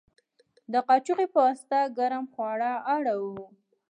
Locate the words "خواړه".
2.33-2.71